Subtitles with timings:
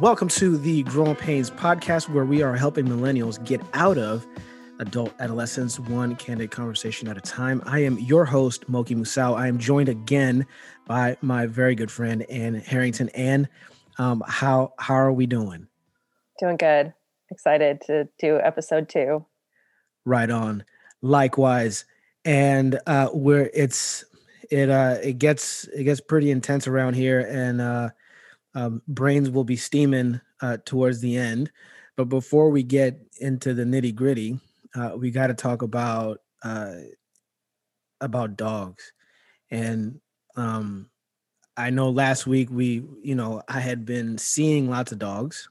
[0.00, 4.26] Welcome to the Growing Pains podcast, where we are helping millennials get out of
[4.78, 7.62] adult adolescence, one candid conversation at a time.
[7.66, 9.36] I am your host, Moki Musau.
[9.36, 10.46] I am joined again
[10.86, 13.10] by my very good friend Ann Harrington.
[13.10, 13.46] Ann,
[13.98, 15.68] um, how how are we doing?
[16.38, 16.94] Doing good.
[17.30, 19.26] Excited to do episode two.
[20.06, 20.64] Right on.
[21.02, 21.84] Likewise,
[22.24, 24.06] and uh, where it's
[24.50, 27.90] it uh it gets it gets pretty intense around here, and uh,
[28.54, 31.50] um, brains will be steaming uh, towards the end.
[31.96, 34.38] But before we get into the nitty gritty,
[34.74, 36.74] uh, we got to talk about uh,
[38.00, 38.92] about dogs,
[39.50, 40.00] and
[40.36, 40.88] um,
[41.56, 45.50] I know last week we, you know, I had been seeing lots of dogs,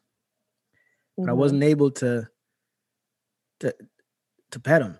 [1.15, 1.29] but mm-hmm.
[1.29, 2.27] I wasn't able to
[3.59, 3.75] to
[4.51, 4.97] to pet them.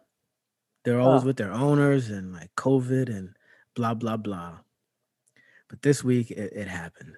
[0.86, 1.28] They're always oh.
[1.28, 3.36] with their owners and like COVID and
[3.76, 4.60] blah blah blah.
[5.70, 7.16] But this week it, it happened.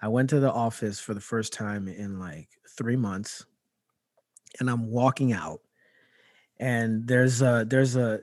[0.00, 3.44] I went to the office for the first time in like three months,
[4.60, 5.60] and I'm walking out
[6.60, 8.20] and there's a there's a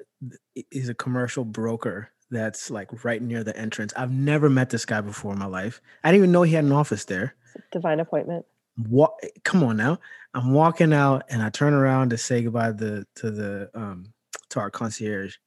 [0.72, 3.94] he's a commercial broker that's like right near the entrance.
[3.95, 5.81] I've never met this guy before in my life.
[6.03, 7.36] I didn't even know he had an office there.
[7.72, 8.45] Divine appointment.
[8.75, 9.14] What?
[9.44, 9.99] Come on now.
[10.33, 14.14] I'm walking out and I turn around to say goodbye to the to the um
[14.49, 15.38] to our concierge,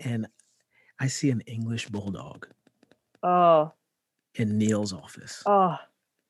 [0.00, 0.26] and
[0.98, 2.48] I see an English bulldog.
[3.22, 3.72] Oh.
[4.34, 5.42] In Neil's office.
[5.46, 5.76] Oh,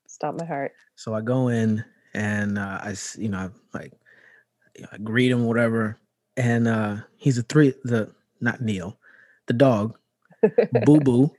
[0.07, 0.73] stop my heart.
[0.95, 3.93] So I go in and uh, I, you know, I, like
[4.91, 5.99] I greet him, whatever.
[6.35, 8.97] And uh he's a three the not Neil,
[9.47, 9.97] the dog,
[10.85, 11.31] Boo Boo.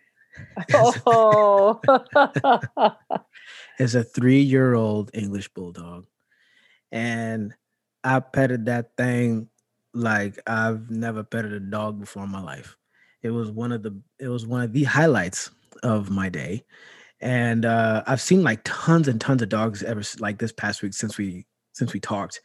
[0.74, 1.80] oh.
[3.78, 6.06] is a three-year-old English bulldog.
[6.90, 7.54] And
[8.02, 9.48] I petted that thing
[9.92, 12.76] like I've never petted a dog before in my life.
[13.22, 15.50] It was one of the it was one of the highlights
[15.82, 16.64] of my day.
[17.20, 20.94] And uh I've seen like tons and tons of dogs ever like this past week
[20.94, 22.40] since we since we talked.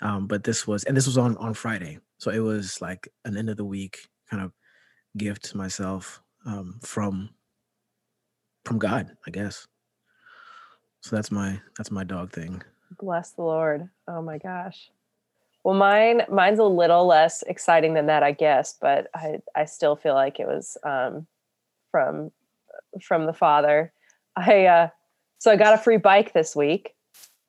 [0.00, 3.36] Um, but this was, and this was on on Friday, so it was like an
[3.36, 4.52] end of the week kind of
[5.16, 7.30] gift to myself um, from
[8.64, 9.66] from God, I guess.
[11.02, 12.62] So that's my that's my dog thing.
[12.98, 13.88] Bless the Lord.
[14.08, 14.90] Oh my gosh.
[15.64, 19.94] Well, mine mine's a little less exciting than that, I guess, but I I still
[19.94, 21.26] feel like it was um,
[21.92, 22.32] from
[23.02, 23.92] from the Father.
[24.36, 24.88] I uh,
[25.38, 26.94] so I got a free bike this week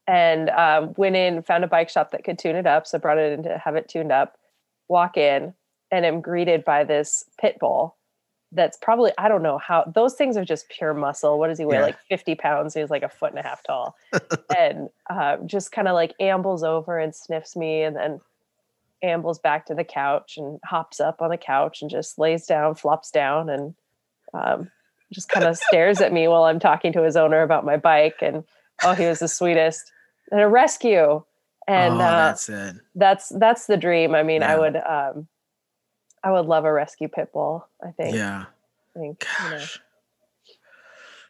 [0.08, 2.88] and um, went in, found a bike shop that could tune it up.
[2.88, 4.38] So brought it in to have it tuned up.
[4.90, 5.54] Walk in,
[5.92, 7.96] and am greeted by this pit bull.
[8.52, 11.40] That's probably I don't know how those things are just pure muscle.
[11.40, 11.78] What does he weigh?
[11.78, 11.84] Yeah.
[11.84, 12.74] Like fifty pounds.
[12.74, 13.96] He's like a foot and a half tall,
[14.58, 18.20] and uh, just kind of like ambles over and sniffs me, and then
[19.04, 22.76] ambles back to the couch and hops up on the couch and just lays down,
[22.76, 23.76] flops down, and
[24.34, 24.70] um,
[25.14, 28.18] just kind of stares at me while I'm talking to his owner about my bike.
[28.22, 28.44] And
[28.84, 29.92] oh, he was the sweetest
[30.32, 31.24] and a rescue.
[31.68, 32.76] And oh, uh, that's it.
[32.96, 34.16] That's that's the dream.
[34.16, 34.54] I mean, yeah.
[34.54, 35.28] I would um
[36.24, 38.16] I would love a rescue pit bull, I think.
[38.16, 38.46] Yeah.
[38.96, 39.66] I think you know,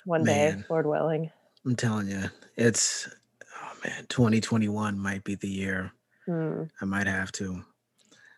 [0.06, 1.32] one man, day, Lord willing.
[1.66, 2.24] I'm telling you,
[2.58, 3.08] it's
[3.56, 5.92] oh man, 2021 might be the year.
[6.26, 6.64] Hmm.
[6.82, 7.64] I might have to.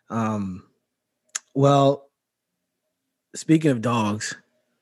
[0.10, 0.64] Um
[1.54, 2.10] well,
[3.34, 4.36] speaking of dogs,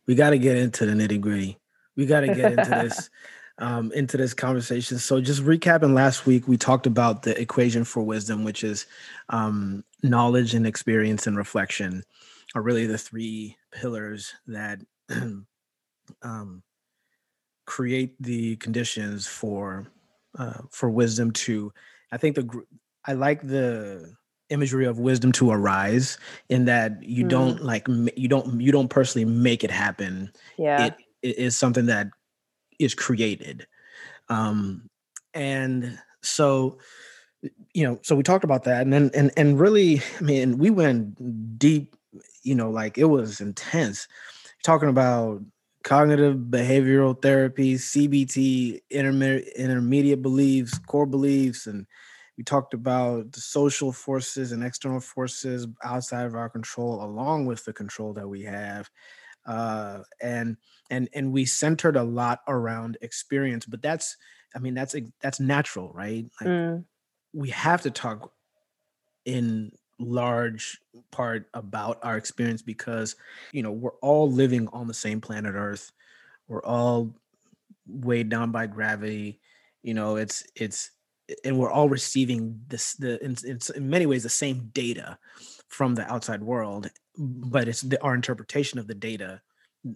[0.07, 1.57] we got to get into the nitty gritty.
[1.95, 3.09] We got to get into this
[3.59, 4.97] um, into this conversation.
[4.97, 8.87] So, just recapping last week, we talked about the equation for wisdom, which is
[9.29, 12.03] um, knowledge and experience and reflection,
[12.55, 14.79] are really the three pillars that
[16.21, 16.63] um,
[17.65, 19.87] create the conditions for
[20.37, 21.71] uh, for wisdom to.
[22.11, 22.63] I think the
[23.05, 24.15] I like the
[24.53, 27.29] imagery of wisdom to arise in that you mm.
[27.29, 30.31] don't like you don't you don't personally make it happen.
[30.57, 32.07] Yeah, it, it is something that
[32.79, 33.67] is created.
[34.29, 34.89] Um,
[35.33, 36.77] and so,
[37.73, 40.69] you know, so we talked about that, and then and and really, I mean, we
[40.69, 41.95] went deep.
[42.43, 44.07] You know, like it was intense.
[44.63, 45.41] Talking about
[45.83, 51.85] cognitive behavioral therapy, CBT, intermediate intermediate beliefs, core beliefs, and
[52.37, 57.63] we talked about the social forces and external forces outside of our control, along with
[57.65, 58.89] the control that we have
[59.45, 60.57] uh, and
[60.89, 64.17] and and we centered a lot around experience but that's
[64.55, 66.25] i mean that's that's natural right?
[66.39, 66.85] Like mm.
[67.33, 68.31] we have to talk
[69.25, 70.79] in large
[71.11, 73.15] part about our experience because
[73.51, 75.91] you know we're all living on the same planet earth.
[76.47, 77.15] We're all
[77.87, 79.39] weighed down by gravity.
[79.81, 80.91] You know it's it's
[81.43, 85.17] and we're all receiving this the in, in, in many ways the same data
[85.69, 89.41] from the outside world but it's the, our interpretation of the data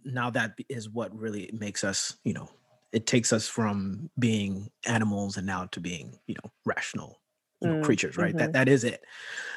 [0.03, 2.50] now that is what really makes us you know
[2.91, 7.21] it takes us from being animals and now to being you know rational
[7.62, 8.38] you know, Mm, creatures right mhm.
[8.38, 9.03] that that is it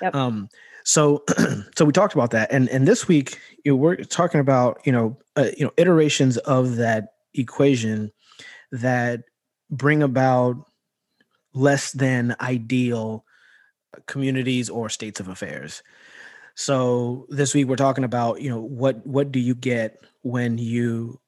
[0.00, 0.14] Yep.
[0.14, 0.48] um
[0.84, 1.22] so
[1.76, 4.92] so we talked about that and and this week you know, we're talking about you
[4.92, 8.10] know uh, you know iterations of that equation
[8.72, 9.24] that
[9.70, 10.69] bring about
[11.52, 13.24] less than ideal
[14.06, 15.82] communities or states of affairs.
[16.54, 21.20] So this week we're talking about you know what what do you get when you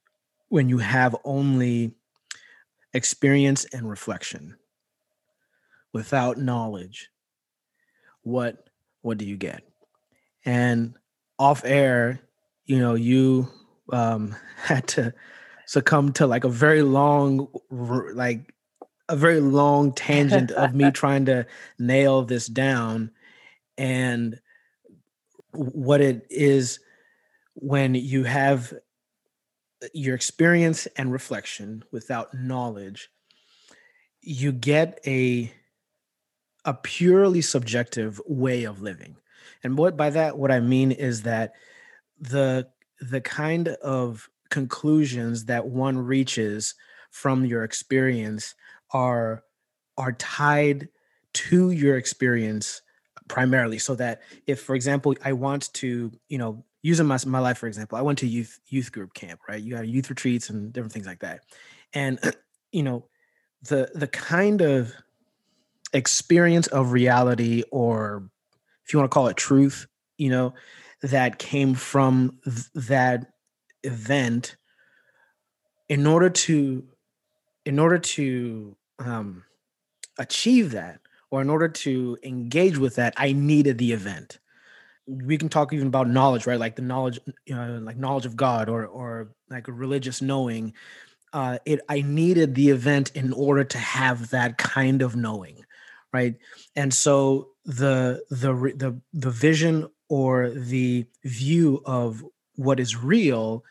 [0.49, 1.93] when you have only
[2.93, 4.55] experience and reflection?
[5.91, 7.09] Without knowledge
[8.23, 8.69] what
[9.01, 9.63] what do you get?
[10.45, 10.95] And
[11.39, 12.21] off air
[12.65, 13.49] you know you
[13.91, 15.13] um had to
[15.65, 18.52] succumb to like a very long like
[19.13, 21.45] a very long tangent of me trying to
[21.77, 23.11] nail this down
[23.77, 24.39] and
[25.51, 26.79] what it is
[27.53, 28.73] when you have
[29.83, 33.09] uh, your experience and reflection without knowledge
[34.23, 35.53] you get a
[36.65, 39.17] a purely subjective way of living.
[39.63, 41.53] And what by that what i mean is that
[42.19, 42.67] the
[42.99, 46.73] the kind of conclusions that one reaches
[47.11, 48.55] from your experience
[48.93, 49.43] are
[49.97, 50.89] are tied
[51.33, 52.81] to your experience
[53.27, 57.57] primarily so that if for example i want to you know using my, my life
[57.57, 59.63] for example i went to youth youth group camp right?
[59.63, 61.41] You have youth retreats and different things like that.
[61.93, 62.19] And
[62.71, 63.05] you know
[63.63, 64.93] the the kind of
[65.93, 68.29] experience of reality or
[68.85, 69.85] if you want to call it truth
[70.17, 70.53] you know
[71.03, 73.27] that came from th- that
[73.83, 74.55] event
[75.87, 76.83] in order to
[77.65, 78.75] in order to
[79.05, 79.43] um
[80.17, 80.99] achieve that
[81.31, 84.39] or in order to engage with that i needed the event.
[85.05, 86.59] We can talk even about knowledge right?
[86.59, 90.73] Like the knowledge you know like knowledge of god or or like religious knowing.
[91.33, 95.65] Uh it i needed the event in order to have that kind of knowing
[96.13, 96.35] right?
[96.75, 102.23] And so the the the the vision or the view of
[102.55, 103.63] what is real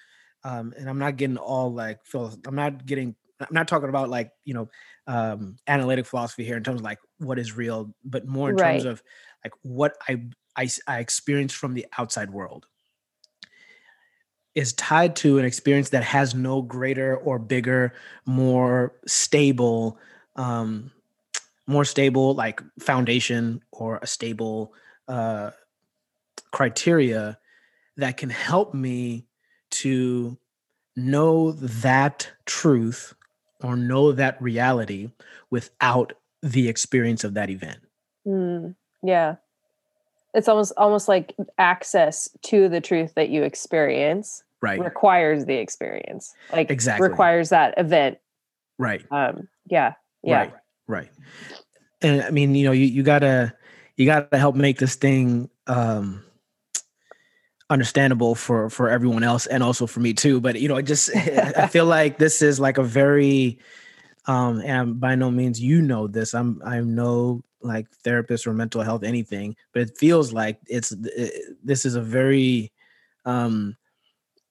[0.45, 4.31] um and i'm not getting all like i'm not getting i'm not talking about like
[4.45, 4.69] you know
[5.07, 8.85] um analytic philosophy here in terms of like what is real but more in terms
[8.85, 9.03] of
[9.45, 10.23] like what I,
[10.57, 12.67] I, I experience from the outside world
[14.55, 17.95] is tied to an experience that has no greater or bigger
[18.27, 19.99] more stable
[20.37, 20.91] um
[21.67, 24.73] more stable like foundation or a stable
[25.09, 25.51] uh
[26.51, 27.39] criteria
[27.97, 29.27] that can help me
[29.71, 30.39] to
[30.97, 33.15] know that truth
[33.63, 35.11] or know that reality
[35.51, 36.13] without
[36.43, 37.79] the experience of that event
[38.27, 39.37] Mm, yeah.
[40.35, 46.35] It's almost almost like access to the truth that you experience right requires the experience.
[46.53, 47.09] Like Exactly.
[47.09, 48.19] requires that event.
[48.79, 49.95] right Um yeah.
[50.23, 50.39] Yeah.
[50.39, 50.53] Right.
[50.87, 51.11] Right.
[52.01, 53.55] And I mean, you know, you, you gotta
[53.97, 56.25] you gotta help make this thing um
[57.73, 60.41] understandable for for everyone else and also for me too.
[60.41, 61.11] But you know, it just
[61.57, 63.59] I feel like this is like a very
[64.27, 66.35] um and by no means you know this.
[66.35, 71.57] I'm I'm no like therapist or mental health anything, but it feels like it's it,
[71.65, 72.73] this is a very
[73.25, 73.77] um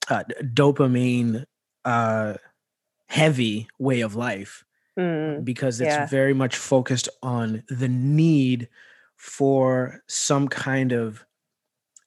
[0.09, 1.45] uh, dopamine
[1.85, 2.35] uh
[3.07, 4.63] heavy way of life
[4.99, 6.05] Mm, because it's Yeah.
[6.05, 8.67] very much focused on the need
[9.15, 11.25] for some kind of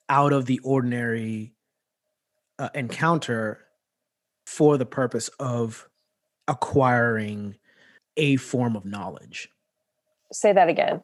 [0.08, 1.54] out of the ordinary
[2.58, 3.60] uh, encounter
[4.46, 5.88] for the purpose of
[6.46, 7.56] acquiring
[8.16, 9.48] a form of knowledge.
[10.32, 11.02] say that again.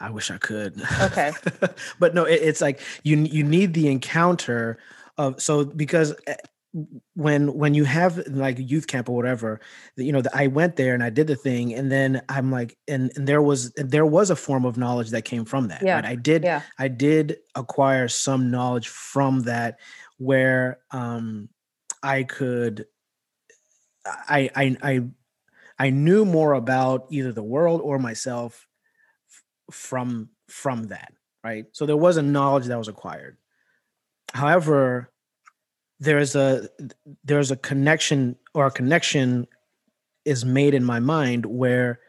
[0.00, 0.82] I wish I could.
[1.00, 1.32] Okay.
[2.00, 4.78] but no, it, it's like you you need the encounter
[5.16, 6.34] of so because eh,
[7.14, 9.60] when when you have like youth camp or whatever,
[9.96, 13.12] you know, I went there and I did the thing, and then I'm like, and,
[13.16, 15.82] and there was there was a form of knowledge that came from that.
[15.82, 15.96] Yeah.
[15.96, 16.04] Right?
[16.04, 16.62] I did Yeah.
[16.78, 19.78] I did acquire some knowledge from that
[20.18, 21.48] where um
[22.02, 22.86] I could
[24.06, 25.00] I I I
[25.78, 28.66] I knew more about either the world or myself
[29.70, 31.12] from from that,
[31.44, 31.66] right?
[31.72, 33.38] So there was a knowledge that was acquired.
[34.32, 35.10] However,
[36.04, 36.68] there's a
[37.24, 39.46] there's a connection or a connection
[40.24, 42.00] is made in my mind where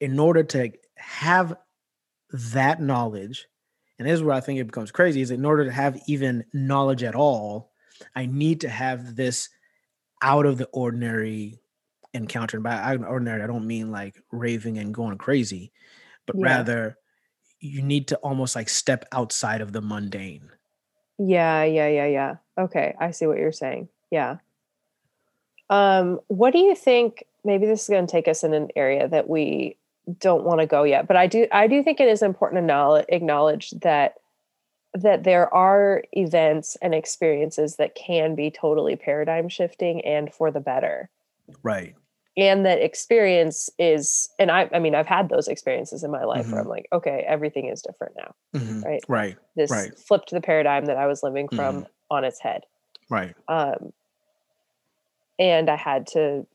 [0.00, 1.56] in order to have
[2.32, 3.46] that knowledge
[3.98, 6.44] and this is where i think it becomes crazy is in order to have even
[6.52, 7.70] knowledge at all
[8.16, 9.48] i need to have this
[10.22, 11.60] out of the ordinary
[12.12, 15.72] encounter and by out of the ordinary i don't mean like raving and going crazy
[16.26, 16.44] but Yeah.
[16.46, 16.98] rather
[17.60, 20.50] you need to almost like step outside of the mundane
[21.18, 22.36] Yeah, yeah, yeah, yeah.
[22.58, 23.88] Okay, I see what you're saying.
[24.10, 24.38] Yeah.
[25.70, 27.24] Um, what do you think?
[27.44, 29.76] Maybe this is going to take us in an area that we
[30.18, 31.46] don't want to go yet, but I do.
[31.52, 34.14] I do think it is important to acknowledge that
[34.94, 40.60] that there are events and experiences that can be totally paradigm shifting and for the
[40.60, 41.10] better.
[41.62, 41.96] Right.
[42.36, 46.46] And that experience is, and I, I mean, I've had those experiences in my life
[46.46, 46.52] mm-hmm.
[46.52, 48.34] where I'm like, okay, everything is different now.
[48.54, 48.80] Mm-hmm.
[48.80, 49.04] Right.
[49.06, 49.36] Right.
[49.54, 49.96] This right.
[49.96, 51.84] flipped the paradigm that I was living from mm-hmm.
[52.10, 52.62] on its head.
[53.08, 53.36] Right.
[53.46, 53.92] Um,
[55.38, 56.46] and I had to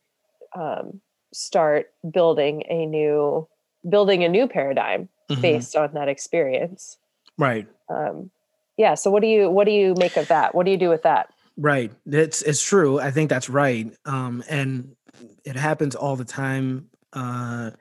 [0.54, 1.00] um,
[1.34, 3.48] start building a new,
[3.88, 5.42] building a new paradigm mm-hmm.
[5.42, 6.98] based on that experience.
[7.38, 7.68] Right.
[7.90, 8.32] Um,
[8.78, 8.96] yeah.
[8.96, 10.56] So what do you what do you make of that?
[10.56, 11.30] What do you do with that?
[11.58, 11.92] Right.
[12.06, 13.00] It's it's true.
[13.00, 13.92] I think that's right.
[14.06, 14.96] Um, and
[15.44, 16.90] it happens all the time.
[17.14, 17.72] Uh,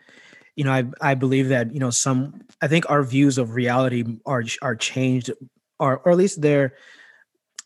[0.56, 2.42] you know, I I believe that you know some.
[2.60, 5.30] I think our views of reality are are changed,
[5.78, 6.74] or or at least they're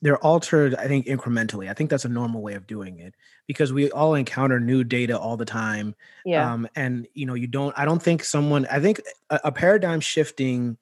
[0.03, 0.75] they're altered.
[0.75, 1.71] I think incrementally.
[1.71, 3.15] I think that's a normal way of doing it
[3.47, 5.95] because we all encounter new data all the time.
[6.25, 6.53] Yeah.
[6.53, 7.77] Um, and you know, you don't.
[7.79, 8.67] I don't think someone.
[8.71, 9.01] I think
[9.31, 10.77] a, a paradigm shifting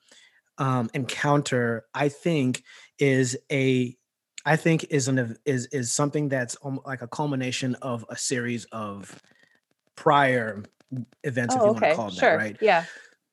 [0.58, 2.64] um, encounter, I think,
[2.98, 3.96] is a
[4.44, 6.56] I think is an is is something that's
[6.86, 9.20] like a culmination of a series of
[9.96, 10.62] prior
[11.24, 11.80] events, oh, if you okay.
[11.80, 12.30] want to call sure.
[12.30, 12.56] that, right?
[12.60, 12.84] Yeah.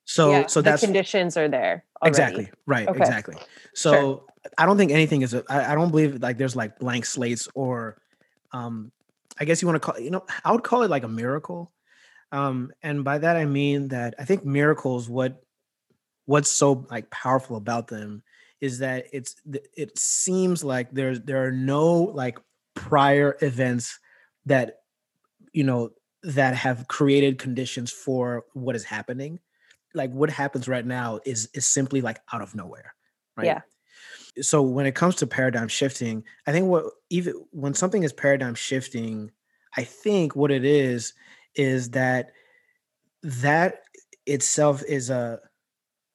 [0.04, 0.46] So yeah.
[0.46, 1.84] so the that's conditions are there.
[2.02, 2.08] Already.
[2.10, 2.50] Exactly.
[2.66, 2.88] Right.
[2.88, 2.98] Okay.
[2.98, 3.36] Exactly.
[3.74, 4.24] So sure.
[4.56, 5.34] I don't think anything is.
[5.48, 8.00] I don't believe like there's like blank slates or,
[8.52, 8.92] um,
[9.38, 11.72] I guess you want to call you know I would call it like a miracle,
[12.32, 15.42] um, and by that I mean that I think miracles what
[16.26, 18.22] what's so like powerful about them
[18.60, 22.38] is that it's it seems like there's there are no like
[22.74, 23.98] prior events
[24.46, 24.80] that
[25.52, 25.90] you know
[26.22, 29.38] that have created conditions for what is happening.
[29.94, 32.94] Like what happens right now is is simply like out of nowhere
[33.36, 33.46] right?
[33.46, 33.60] Yeah.
[34.42, 38.54] So when it comes to paradigm shifting i think what even when something is paradigm
[38.54, 39.32] shifting
[39.76, 41.14] i think what it is
[41.56, 42.30] is that
[43.22, 43.82] that
[44.26, 45.40] itself is a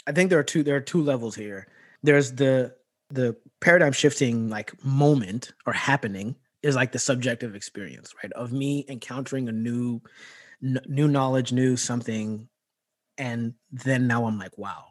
[0.06, 1.68] I think there are two there are two levels here.
[2.04, 2.76] There's the
[3.10, 8.32] the paradigm shifting like moment or happening is like the subjective experience, right?
[8.34, 10.02] Of me encountering a new
[10.64, 12.48] n- new knowledge, new something
[13.18, 14.86] and then now I'm like, wow.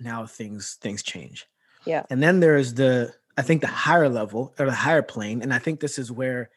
[0.00, 1.46] Now things things change.
[1.84, 2.04] Yeah.
[2.10, 5.58] And then there's the I think the higher level or the higher plane and I
[5.58, 6.50] think this is where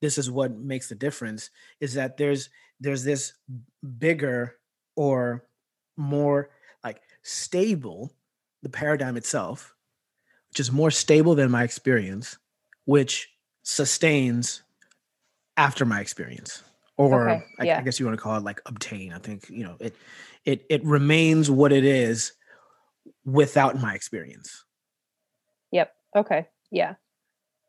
[0.00, 3.34] this is what makes the difference is that there's there's this
[3.98, 4.56] bigger
[4.96, 5.44] or
[5.96, 6.50] more
[6.82, 8.12] like stable,
[8.62, 9.74] the paradigm itself,
[10.50, 12.38] which is more stable than my experience,
[12.84, 13.28] which
[13.62, 14.62] sustains
[15.56, 16.62] after my experience.
[16.96, 17.44] Or okay.
[17.58, 19.12] I, I guess you want to call it like obtain.
[19.12, 19.96] I think, you know, it
[20.44, 22.32] it it remains what it is
[23.24, 24.64] without my experience.
[25.72, 25.92] Yep.
[26.16, 26.46] Okay.
[26.70, 26.94] Yeah.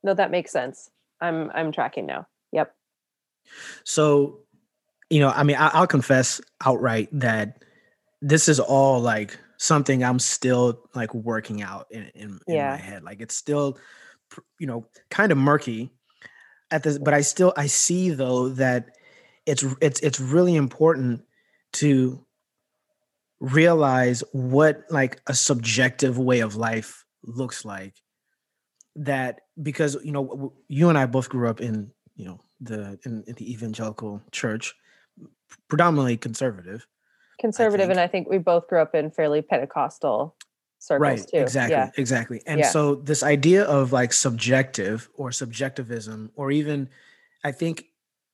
[0.04, 0.90] No, that makes sense.
[1.22, 2.28] I'm I'm tracking now.
[2.52, 2.76] Yep.
[3.84, 4.40] So,
[5.10, 7.64] you know, I mean, I, will confess outright that
[8.22, 12.74] this is all like something I'm still like working out in, in, yeah.
[12.74, 13.04] in my head.
[13.04, 13.78] Like it's still,
[14.58, 15.92] you know, kind of murky
[16.72, 18.98] at this, but I still I see though that
[19.46, 21.22] it's it's it's really important
[21.74, 22.26] to
[23.40, 27.94] realize what like a subjective way of life looks like
[28.96, 33.24] that because you know you and I both grew up in you know the in,
[33.28, 34.74] in the evangelical church
[35.70, 36.88] predominantly conservative
[37.42, 40.36] conservative, I and I think we both grew up in fairly Pentecostal
[40.80, 41.38] circles right, too.
[41.38, 41.90] Exactly, yeah.
[41.98, 42.42] exactly.
[42.46, 42.70] And yeah.
[42.70, 46.88] so this idea of like subjective or subjectivism, or even,
[47.44, 47.86] I think,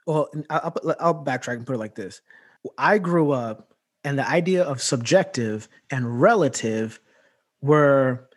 [0.05, 2.21] well, I'll, I'll backtrack and put it like this:
[2.77, 3.73] I grew up,
[4.03, 6.99] and the idea of subjective and relative
[7.61, 8.29] were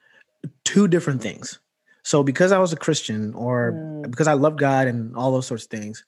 [0.65, 1.59] two different things.
[2.03, 4.11] So because I was a Christian, or mm.
[4.11, 6.05] because I loved God and all those sorts of things,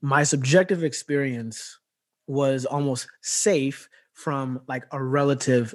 [0.00, 1.78] my subjective experience
[2.26, 5.74] was almost safe from like a relative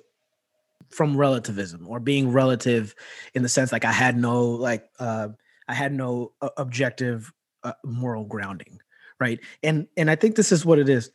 [0.89, 2.93] from relativism or being relative
[3.33, 5.29] in the sense like I had no like uh
[5.67, 7.31] I had no uh, objective
[7.63, 8.81] uh, moral grounding
[9.21, 9.39] right?
[9.63, 11.11] And and I think this is what it is.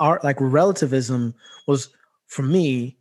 [0.00, 1.34] Our like relativism
[1.68, 1.90] was
[2.26, 2.96] for me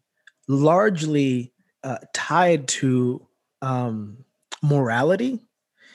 [0.48, 1.52] largely
[1.84, 3.26] uh, tied to
[3.62, 4.18] um
[4.62, 5.40] morality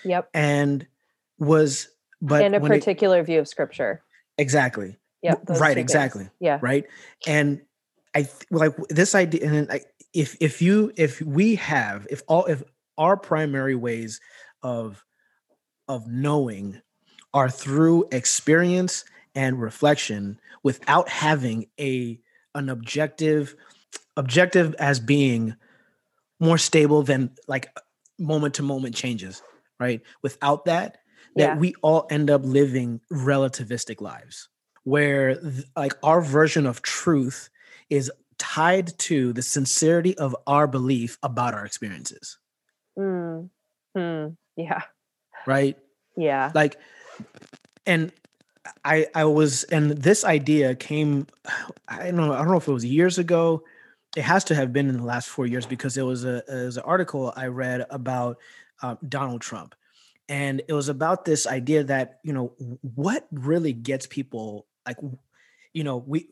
[0.05, 0.29] yep.
[0.35, 0.87] and
[1.39, 1.89] was
[2.21, 4.03] but in a particular it, view of scripture.
[4.39, 5.35] Exactly yeah.
[5.49, 5.79] Right.
[5.79, 6.25] Exactly.
[6.25, 6.35] Things.
[6.41, 6.59] Yeah.
[6.63, 6.85] Right.
[7.27, 7.61] And
[8.15, 9.47] I like this idea.
[9.51, 12.63] And like, if if you if we have if all if
[12.99, 14.21] our primary ways
[14.63, 15.05] of
[15.89, 16.81] of knowing
[17.33, 22.19] are through experience and reflection without having a
[22.55, 23.55] an objective
[24.17, 25.55] objective as being
[26.41, 27.69] more stable than like
[28.19, 29.43] moment to moment changes
[29.79, 30.99] right without that
[31.37, 31.57] that Yeah.
[31.57, 34.49] we all end up living relativistic lives
[34.85, 35.39] where
[35.77, 37.51] like our version of truth
[37.91, 42.39] is tied to the sincerity of our belief about our experiences
[42.99, 43.51] Mm.
[43.97, 44.37] Mm.
[44.57, 44.83] Yeah.
[45.47, 45.77] right
[46.17, 46.51] Yeah.
[46.55, 46.77] like
[47.87, 48.13] and
[48.85, 51.27] i i was and this idea came
[51.89, 53.63] i don't know i don't know if it was years ago
[54.17, 56.65] it has to have been in the last four years because it was a it
[56.67, 58.39] was an article i read about
[58.83, 59.75] uh, donald trump
[60.29, 62.53] and it was about this idea that you know
[62.95, 64.99] what really gets people like
[65.73, 66.29] you know we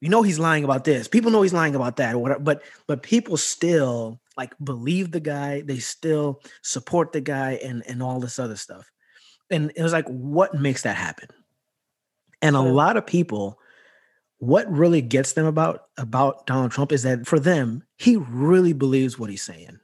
[0.00, 1.08] you know he's lying about this.
[1.08, 5.20] People know he's lying about that or whatever but but people still like believe the
[5.20, 5.62] guy.
[5.62, 8.90] They still support the guy and and all this other stuff.
[9.50, 11.28] And it was like what makes that happen?
[12.40, 13.58] And a lot of people
[14.38, 19.18] what really gets them about about donald trump is that for them he really believes
[19.18, 19.80] what he's saying.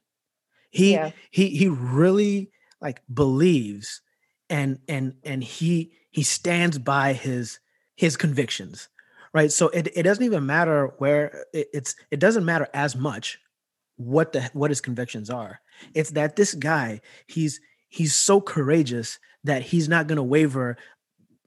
[0.71, 1.11] He Yeah.
[1.33, 4.01] he he really like believes
[4.49, 7.59] and and and he he stands by his
[7.97, 8.89] his convictions
[9.35, 9.53] right?
[9.53, 13.39] So it, it doesn't even matter where it, it's it doesn't matter as much
[13.97, 15.61] what the what his convictions are.
[15.93, 20.79] It's that this guy he's he's so courageous that he's not going to waver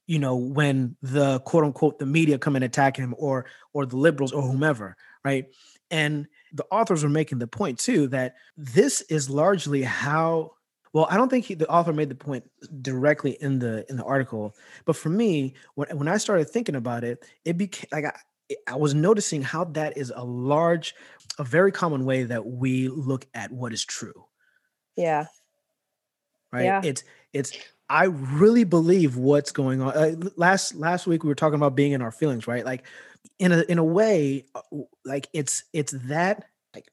[0.06, 3.98] you know when the quote unquote the media come and attack him or or the
[3.98, 5.48] liberals or whomever right?
[5.90, 10.52] And the authors were making the point too that this is largely how
[10.98, 12.44] well i don't think he, the author made the point
[12.82, 17.04] directly in the in the article but for me when, when i started thinking about
[17.04, 20.96] it it became like I, I was noticing how that is a large
[21.38, 24.26] a very common way that we look at what is true
[24.96, 25.28] Yeah.
[26.52, 26.82] right Yeah.
[26.84, 27.52] it's it's
[27.90, 31.92] i really believe what's going on uh, last last week we were talking about being
[31.92, 32.84] in our feelings right like
[33.38, 34.62] in a in a way uh,
[35.06, 36.88] like it's it's that like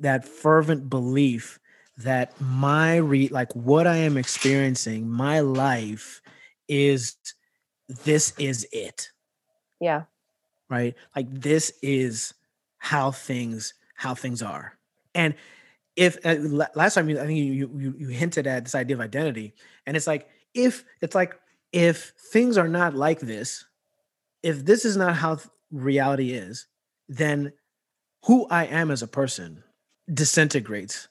[0.00, 1.60] that fervent belief
[1.98, 6.22] that my re like what i am experiencing my life
[6.68, 7.16] is
[8.04, 9.10] this is it.
[9.80, 10.04] Yeah.
[10.68, 10.94] right?
[11.16, 12.34] Like this is
[12.78, 14.78] how things how things are.
[15.14, 15.34] And
[15.96, 16.36] if uh,
[16.76, 19.52] last time you, i think you, you you hinted at this idea of identity
[19.84, 21.34] and it's like if it's like
[21.72, 23.66] if things are not like this
[24.44, 26.68] if this is not how th- reality is
[27.08, 27.52] then
[28.26, 29.64] who i am as a person
[30.14, 31.08] disintegrates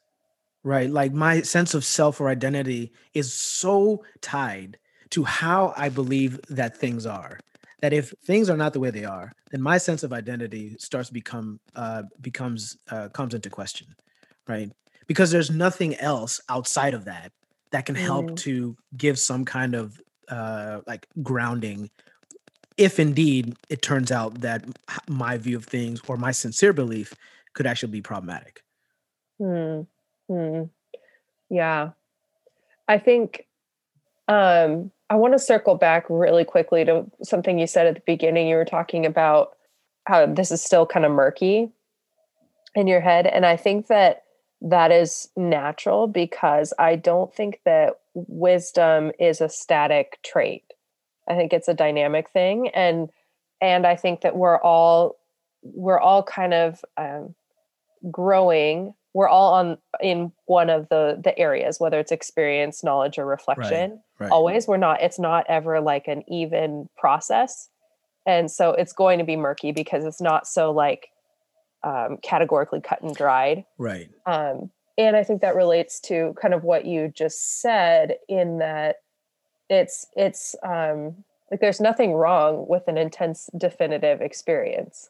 [0.67, 4.77] right like my sense of self or identity is so tied
[5.09, 7.39] to how i believe that things are
[7.81, 11.09] that if things are not the way they are then my sense of identity starts
[11.09, 13.87] to become uh becomes uh comes into question
[14.47, 14.71] right
[15.07, 17.31] because there's nothing else outside of that
[17.71, 18.35] that can help Mm.
[18.35, 21.89] to give some kind of uh like grounding
[22.77, 24.65] if indeed it turns out that
[25.09, 27.13] my view of things or my sincere belief
[27.53, 28.63] could actually be problematic
[29.39, 29.87] Hmm.
[30.29, 30.63] Hmm.
[31.49, 31.91] Yeah.
[32.87, 33.47] I think
[34.27, 38.47] um I want to circle back really quickly to something you said at the beginning.
[38.47, 39.55] You were talking about
[40.05, 41.71] how this is still kind of murky
[42.75, 43.25] in your head.
[43.25, 44.23] And I think that
[44.61, 50.63] that is natural because I don't think that wisdom is a static trait.
[51.29, 52.69] I think it's a dynamic thing.
[52.69, 53.09] And
[53.61, 55.17] and I think that we're all
[55.63, 57.35] we're all kind of um,
[58.11, 63.25] growing we're all on in one of the the areas whether it's experience knowledge or
[63.25, 63.99] reflection.
[64.19, 64.31] right.
[64.31, 67.69] Always we're not it's not ever like an even process.
[68.25, 71.07] And so it's going to be murky because it's not so like
[71.83, 73.65] um, categorically cut and dried.
[73.77, 74.09] Right.
[74.25, 78.95] Um, and i think that relates to kind of what you just said in that
[79.69, 85.09] it's it's um, like there's nothing wrong with an intense definitive experience.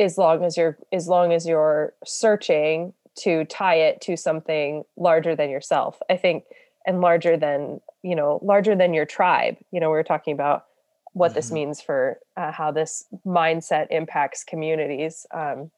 [0.00, 5.34] As long as you're as long as you're searching to tie it to something larger
[5.36, 6.44] than yourself i think
[6.88, 9.56] and larger than you know larger than your tribe.
[9.70, 10.64] You know we were talking about
[11.12, 11.54] what this Mhm.
[11.54, 15.70] means for uh, how this mindset impacts communities um,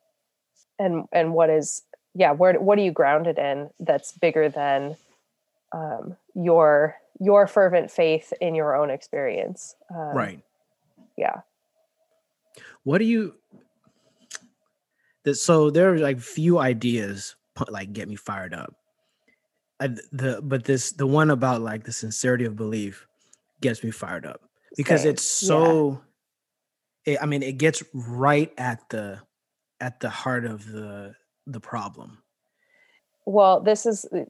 [0.79, 1.83] and and what is
[2.15, 4.97] yeah where what are you grounded in that's bigger than
[5.73, 9.75] um, your your fervent faith in your own experience?
[9.91, 10.41] Um, right.
[11.17, 11.41] yeah.
[12.85, 13.35] What do you
[15.25, 17.37] that so there are like few ideas
[17.69, 18.75] like get me fired up
[19.81, 23.07] I, the but this the one about like the sincerity of belief
[23.61, 24.43] gets me fired up
[24.77, 25.11] because Same.
[25.11, 25.49] it's Yeah.
[25.49, 26.03] so
[27.05, 29.21] it, i mean it gets right at the
[29.81, 31.15] at the heart of the
[31.47, 32.23] the problem
[33.27, 34.25] well this is uh,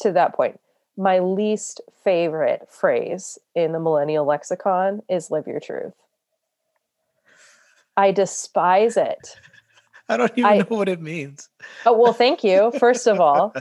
[0.00, 0.58] to that point
[0.96, 5.94] my least favorite phrase in the millennial lexicon is live your truth
[7.96, 9.36] i despise it
[10.08, 11.48] i don't even I- know what it means
[11.86, 12.72] Oh, well, thank you.
[12.78, 13.54] First of all,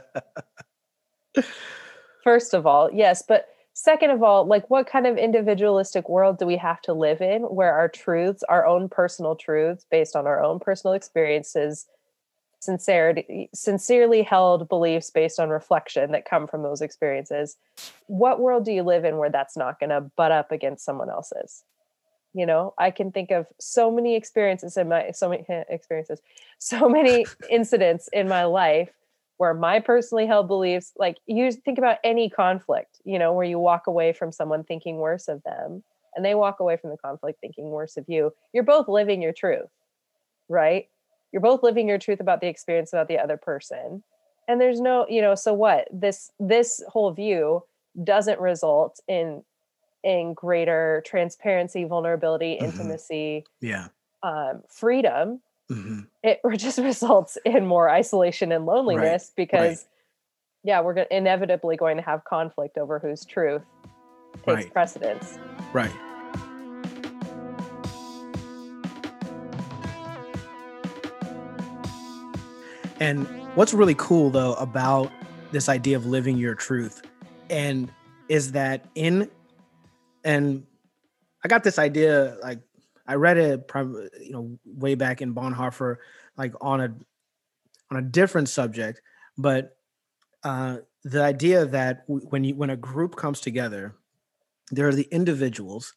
[2.24, 6.46] first of all, yes, but second of all like what kind of individualistic world do
[6.48, 10.44] we have to live in where our truths our own personal truths based on our
[10.44, 11.86] own personal experiences
[12.60, 17.56] sincerity sincerely held beliefs based on reflection that come from those experiences
[18.08, 21.12] what world do you live in where that's not going to butt up against someone
[21.12, 21.64] else's
[22.38, 26.22] you know i can think of so many experiences in my so many experiences
[26.60, 28.90] so many incidents in my life
[29.38, 33.60] where my personally held beliefs like you think about any conflict you know where you
[33.60, 35.84] walk away from someone thinking worse of them
[36.16, 39.34] and they walk away from the conflict thinking worse of you you're both living your
[39.34, 39.70] truth
[40.50, 40.88] right?
[41.32, 44.04] You're both living your truth about the experience about the other person
[44.48, 45.88] and there's no you know so what?
[45.92, 47.64] This this whole view
[48.04, 49.44] doesn't result in
[50.04, 52.66] in greater transparency vulnerability mm-hmm.
[52.66, 53.88] intimacy yeah
[54.24, 56.02] um, freedom mm-hmm.
[56.24, 59.36] it just results in more isolation and loneliness right.
[59.36, 59.86] because right.
[60.64, 63.64] yeah we're inevitably going to have conflict over whose truth
[64.46, 64.74] takes right.
[64.74, 65.38] precedence
[65.74, 65.94] right
[73.00, 75.12] And what's really cool though about
[75.52, 77.02] this idea of living your truth
[77.50, 77.92] and
[78.28, 79.30] is that in
[80.28, 80.64] and
[81.44, 82.60] I got this idea like
[83.08, 83.72] I read it
[84.22, 85.96] you know way back in Bonhoeffer
[86.38, 86.96] like on a
[87.90, 89.02] on a different subject
[89.38, 89.78] but
[90.44, 93.96] uh the idea that when you when a group comes together
[94.70, 95.94] there are the individuals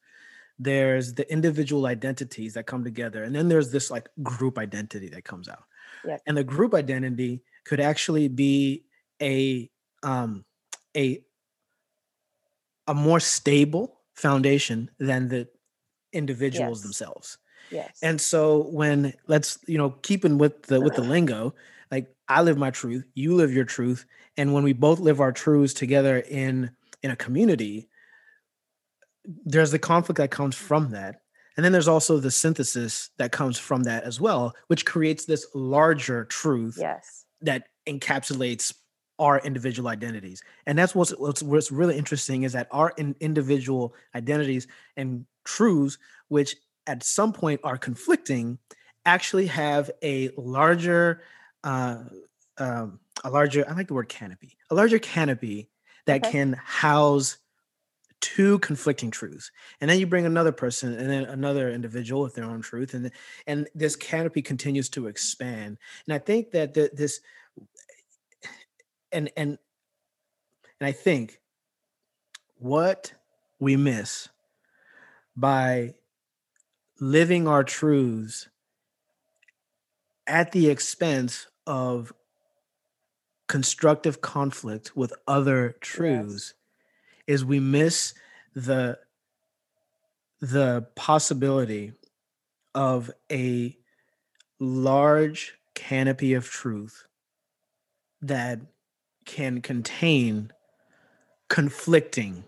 [0.58, 5.24] there's the individual identities that come together and then there's this like group identity that
[5.24, 5.64] comes out
[6.04, 6.18] yeah.
[6.26, 8.84] and the group identity could actually be
[9.20, 9.68] a
[10.04, 10.44] um
[10.96, 11.20] a
[12.86, 15.48] a more stable foundation than the
[16.12, 16.83] individuals yes.
[16.83, 17.38] themselves
[17.70, 21.11] yes and so when let's you know keeping with the with the uh-huh.
[21.11, 21.54] lingo
[21.90, 24.04] like i live my truth you live your truth
[24.37, 26.70] and when we both live our truths together in
[27.02, 27.88] in a community
[29.44, 31.20] there's the conflict that comes from that
[31.61, 35.46] and then there's also the synthesis that comes from that as well, which creates this
[35.54, 37.26] larger truth yes.
[37.42, 38.72] that encapsulates
[39.20, 40.42] our individual identities.
[40.66, 45.98] And that's what's, what's, what's really interesting is that our in, individual identities and truths,
[46.28, 46.56] which
[46.87, 48.59] at some point are conflicting,
[49.04, 51.22] actually have a larger,
[51.62, 51.98] uh,
[52.59, 55.68] um, a larger, I like the word canopy, a larger canopy
[56.06, 56.33] that okay.
[56.33, 57.37] can house
[58.20, 62.44] two conflicting truths and then you bring another person and then another individual with their
[62.44, 63.11] own truth and
[63.46, 67.20] and this canopy continues to expand and i think that the, this
[69.12, 69.59] and and
[70.81, 71.40] and i think
[72.57, 73.12] what
[73.59, 74.29] we miss
[75.37, 75.94] by
[77.01, 78.49] living our truths
[80.27, 82.12] at the expense of
[83.49, 86.55] constructive conflict with other truths
[87.27, 88.14] is we miss
[88.55, 88.99] the
[90.40, 91.92] the possibility
[92.75, 93.77] of a
[94.59, 97.07] large canopy of truth
[98.23, 98.61] that
[99.30, 100.52] can contain
[101.48, 102.42] conflicting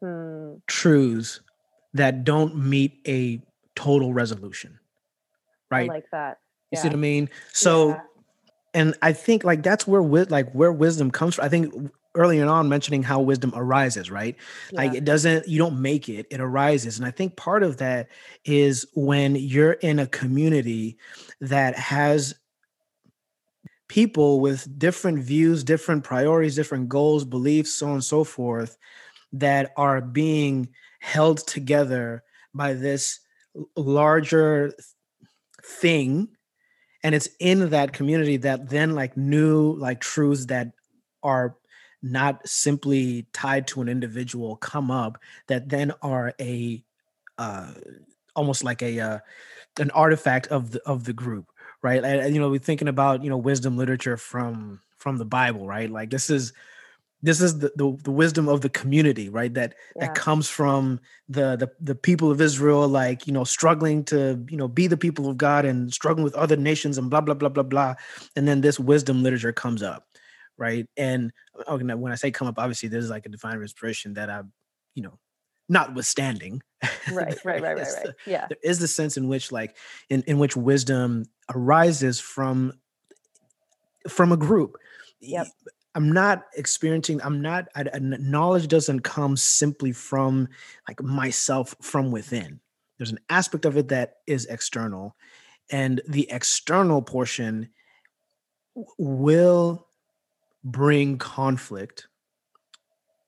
[0.00, 0.54] hmm.
[0.66, 1.40] truths
[1.92, 3.38] that don't meet a
[3.74, 4.78] total resolution
[5.70, 6.38] right I like that
[6.70, 8.00] you see what i mean so yeah.
[8.72, 12.46] and i think like that's where with like where wisdom comes from i think earlier
[12.46, 14.36] on mentioning how wisdom arises, right?
[14.70, 14.78] Yeah.
[14.78, 16.98] Like it doesn't, you don't make it, it arises.
[16.98, 18.08] And I think part of that
[18.44, 20.98] is when you're in a community
[21.40, 22.34] that has
[23.92, 28.78] people with different views, different priorities, different goals, beliefs, so on and so forth,
[29.34, 30.66] that are being
[31.00, 32.24] held together
[32.54, 33.20] by this
[33.76, 34.72] larger
[35.62, 36.26] thing.
[37.04, 40.72] And it's in that community that then like new like truths that
[41.22, 41.56] are
[42.02, 46.82] not simply tied to an individual come up that then are a
[47.36, 47.72] uh,
[48.34, 49.18] almost like a uh,
[49.78, 51.51] an artifact of the of the group
[51.82, 55.66] right and, you know we're thinking about you know wisdom literature from from the bible
[55.66, 56.52] right like this is
[57.24, 60.06] this is the, the, the wisdom of the community right that yeah.
[60.06, 64.56] that comes from the, the the people of israel like you know struggling to you
[64.56, 67.48] know be the people of god and struggling with other nations and blah blah blah
[67.48, 67.94] blah blah
[68.36, 70.06] and then this wisdom literature comes up
[70.58, 70.86] right?
[70.96, 71.32] And
[71.66, 74.42] oh, okay, when I say come up, obviously there's like a divine inspiration that I,
[74.94, 75.18] you know,
[75.72, 76.62] notwithstanding.
[77.12, 78.04] Right, right, right, right, right.
[78.04, 78.46] The, yeah.
[78.48, 79.76] There is the sense in which like
[80.08, 82.72] in, in which wisdom arises from
[84.08, 84.78] from a group.
[85.20, 85.46] Yep.
[85.94, 90.48] I'm not experiencing, I'm not, I, knowledge doesn't come simply from
[90.88, 92.60] like myself from within.
[92.98, 95.16] There's an aspect of it that is external,
[95.70, 97.68] and the external portion
[98.96, 99.86] will
[100.64, 102.08] bring conflict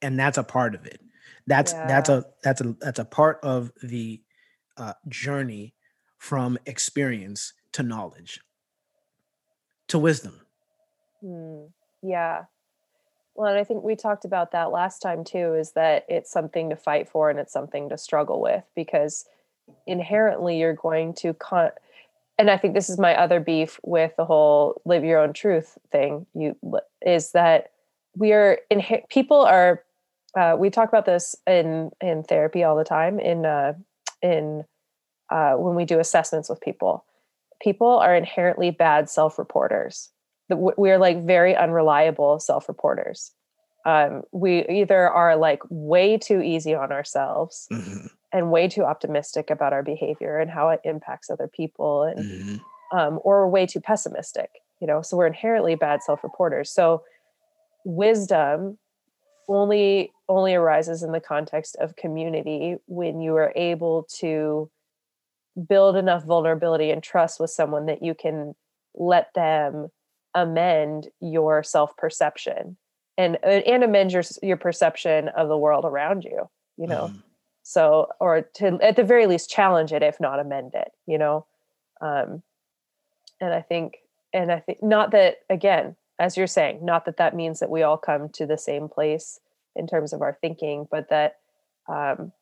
[0.00, 1.00] and that's a part of it
[1.46, 1.86] that's yeah.
[1.86, 4.20] that's a that's a that's a part of the
[4.76, 5.74] uh, journey
[6.18, 8.40] from experience to knowledge
[9.88, 10.40] to wisdom
[11.22, 11.68] mm,
[12.02, 12.44] yeah
[13.34, 16.70] well and i think we talked about that last time too is that it's something
[16.70, 19.26] to fight for and it's something to struggle with because
[19.86, 21.70] inherently you're going to con
[22.38, 25.78] and i think this is my other beef with the whole live your own truth
[25.90, 26.56] thing you
[27.04, 27.70] is that
[28.16, 29.82] we are in people are
[30.36, 33.74] uh, we talk about this in in therapy all the time in uh,
[34.22, 34.64] in
[35.30, 37.04] uh, when we do assessments with people
[37.62, 40.10] people are inherently bad self-reporters
[40.50, 43.32] we're like very unreliable self-reporters
[43.86, 48.06] um, we either are like way too easy on ourselves mm-hmm.
[48.32, 52.98] and way too optimistic about our behavior and how it impacts other people and mm-hmm.
[52.98, 57.02] um, or way too pessimistic you know so we're inherently bad self-reporters so
[57.84, 58.78] wisdom
[59.48, 64.70] only only arises in the context of community when you are able to
[65.68, 68.54] build enough vulnerability and trust with someone that you can
[68.94, 69.88] let them
[70.34, 72.76] amend your self-perception
[73.16, 77.22] and uh, and amend your your perception of the world around you you know mm.
[77.62, 81.46] so or to at the very least challenge it if not amend it you know
[82.00, 82.42] um
[83.40, 83.98] and i think
[84.32, 87.82] and i think not that again as you're saying, not that that means that we
[87.82, 89.40] all come to the same place
[89.74, 91.38] in terms of our thinking, but that
[91.88, 92.32] um,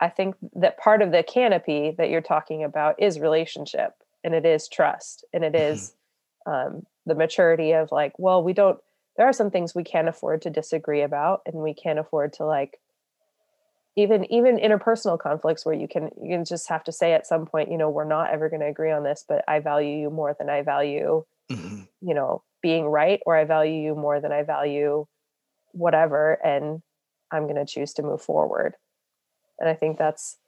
[0.00, 4.44] I think that part of the canopy that you're talking about is relationship and it
[4.44, 5.94] is trust and it is
[6.46, 6.76] mm-hmm.
[6.76, 8.78] um, the maturity of like, well, we don't,
[9.16, 12.44] there are some things we can't afford to disagree about and we can't afford to
[12.44, 12.80] like,
[13.96, 17.46] even even interpersonal conflicts where you can you can just have to say at some
[17.46, 20.10] point you know we're not ever going to agree on this but i value you
[20.10, 21.82] more than i value mm-hmm.
[22.00, 25.06] you know being right or I value you more than I value
[25.72, 26.80] whatever and
[27.30, 28.74] I'm going to choose to move forward.
[29.60, 30.38] And I think that's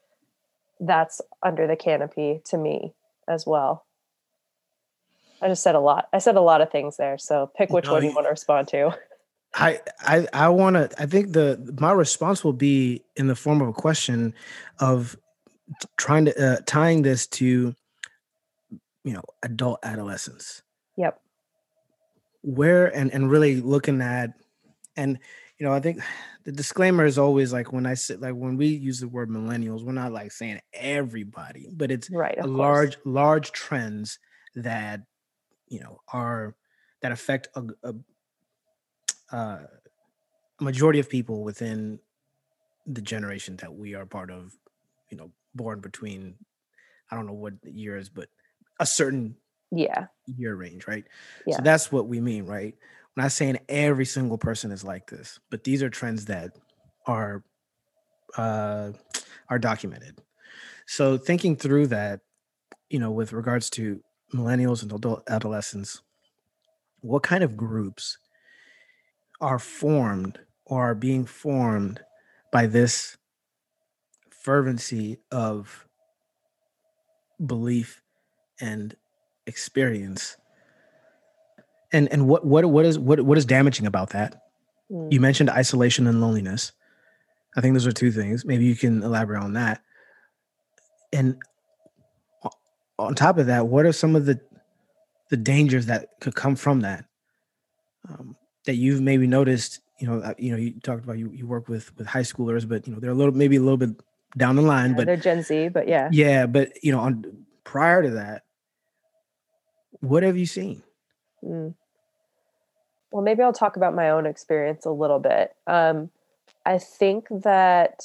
[0.80, 2.94] that's under the canopy to me
[3.28, 3.84] as well.
[5.42, 6.08] I just said a lot.
[6.10, 7.18] I said a lot of things there.
[7.18, 8.96] So pick which no, one you want to respond to.
[9.54, 10.90] I I I want to.
[10.98, 14.32] I think the my response will be in the form of a question
[14.80, 15.18] of
[15.98, 17.74] trying to uh, tying this to
[19.04, 20.62] you know adult adolescence.
[20.96, 21.20] Yep
[22.46, 24.30] where and and really looking at
[24.96, 25.18] and
[25.58, 26.00] you know i think
[26.44, 29.82] the disclaimer is always like when i say like when we use the word millennials
[29.82, 34.20] we're not like saying everybody but it's right a large large trends
[34.54, 35.00] that
[35.66, 36.54] you know are
[37.02, 37.94] that affect a, a,
[39.32, 39.58] uh,
[40.60, 41.98] a majority of people within
[42.86, 44.54] the generation that we are part of
[45.10, 46.36] you know born between
[47.10, 48.28] i don't know what years but
[48.78, 49.34] a certain
[49.78, 50.06] yeah.
[50.36, 51.04] year range right?
[51.46, 51.56] Yeah.
[51.56, 52.74] so that's what we mean right?
[53.16, 56.52] I'm not saying every single person is like this but these are trends that
[57.06, 57.44] are
[58.36, 58.92] uh
[59.48, 60.20] are documented.
[60.86, 62.20] So thinking through that
[62.90, 64.02] you know with regards to
[64.34, 66.02] millennials and adult adolescents
[67.00, 68.18] what kind of groups
[69.40, 72.00] are formed or are being formed
[72.52, 73.16] by this
[74.30, 75.86] fervency of
[77.44, 78.02] belief
[78.60, 78.96] and
[79.46, 80.36] experience.
[81.92, 84.42] And and what what what is what what is damaging about that?
[84.90, 85.12] Mm.
[85.12, 86.72] you mentioned isolation and loneliness.
[87.56, 88.44] I think those are two things.
[88.44, 89.82] Maybe you can elaborate on that.
[91.12, 91.36] And
[92.98, 94.40] on top of that what are some of the
[95.28, 97.04] the dangers that could come from that?
[98.08, 101.46] Um, that you've maybe noticed you know uh, you know you talked about you, you
[101.46, 103.90] work with with high schoolers but you know they're a little maybe a little bit
[104.36, 106.08] down the line yeah, but they're gen z but yeah.
[106.12, 107.24] Yeah but you know on
[107.64, 108.44] prior to that
[110.00, 110.82] what have you seen?
[111.44, 111.74] Mm.
[113.10, 115.54] Well, maybe I'll talk about my own experience a little bit.
[115.66, 116.10] Um,
[116.64, 118.00] I think that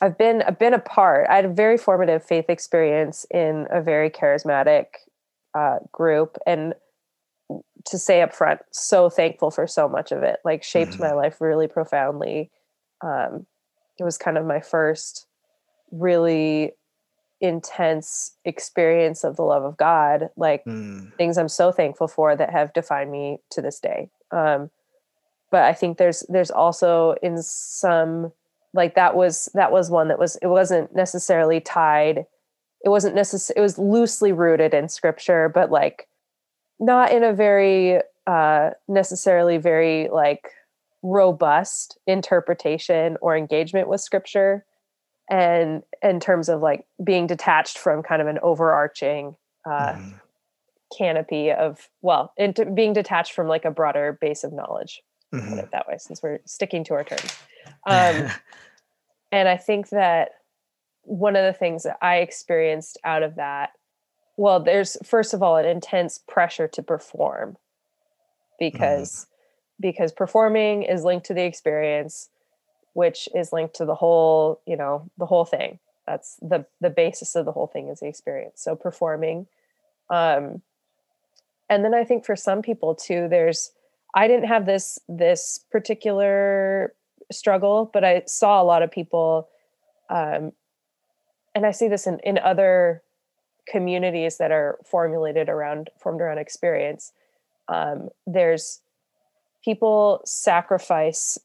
[0.00, 1.26] I've been I've been a part.
[1.30, 4.86] I had a very formative faith experience in a very charismatic
[5.54, 6.74] uh, group, and
[7.86, 10.40] to say up front, so thankful for so much of it.
[10.44, 11.02] Like shaped mm-hmm.
[11.02, 12.50] my life really profoundly.
[13.02, 13.46] Um,
[13.98, 15.26] it was kind of my first
[15.90, 16.72] really
[17.40, 21.14] intense experience of the love of God, like mm.
[21.16, 24.10] things I'm so thankful for that have defined me to this day.
[24.30, 24.70] Um,
[25.50, 28.32] but I think there's there's also in some
[28.74, 32.26] like that was that was one that was it wasn't necessarily tied.
[32.84, 33.58] It wasn't necessary.
[33.58, 36.08] It was loosely rooted in scripture, but like
[36.78, 40.50] not in a very uh, necessarily very like
[41.02, 44.65] robust interpretation or engagement with scripture
[45.28, 49.36] and in terms of like being detached from kind of an overarching
[49.68, 50.20] uh, mm.
[50.96, 55.02] canopy of well into being detached from like a broader base of knowledge
[55.34, 55.48] mm-hmm.
[55.50, 57.36] put it that way since we're sticking to our terms
[57.86, 58.30] um,
[59.32, 60.30] and i think that
[61.02, 63.70] one of the things that i experienced out of that
[64.36, 67.56] well there's first of all an intense pressure to perform mm-hmm.
[68.60, 69.26] because mm.
[69.80, 72.28] because performing is linked to the experience
[72.96, 75.78] which is linked to the whole you know the whole thing.
[76.06, 78.62] That's the the basis of the whole thing is the experience.
[78.62, 79.46] So performing
[80.08, 80.62] um
[81.68, 83.72] and then i think for some people too there's
[84.14, 86.94] i didn't have this this particular
[87.32, 89.48] struggle but i saw a lot of people
[90.10, 90.52] um
[91.56, 93.02] and i see this in in other
[93.66, 97.12] communities that are formulated around formed around experience.
[97.68, 98.80] Um there's
[99.64, 101.38] people sacrifice